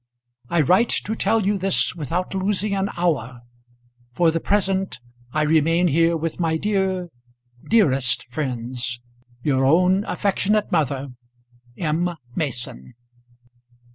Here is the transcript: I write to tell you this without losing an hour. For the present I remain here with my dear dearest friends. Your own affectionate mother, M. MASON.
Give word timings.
I 0.49 0.61
write 0.61 0.89
to 1.05 1.13
tell 1.13 1.45
you 1.45 1.59
this 1.59 1.93
without 1.95 2.33
losing 2.33 2.73
an 2.73 2.89
hour. 2.97 3.41
For 4.13 4.31
the 4.31 4.39
present 4.39 4.97
I 5.31 5.43
remain 5.43 5.89
here 5.89 6.17
with 6.17 6.39
my 6.39 6.57
dear 6.57 7.09
dearest 7.69 8.25
friends. 8.31 8.99
Your 9.43 9.63
own 9.63 10.03
affectionate 10.05 10.71
mother, 10.71 11.09
M. 11.77 12.15
MASON. 12.35 12.95